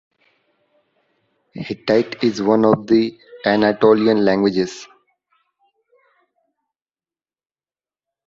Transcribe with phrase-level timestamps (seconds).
[1.53, 3.15] Hittite is one of the
[3.45, 4.87] Anatolian languages.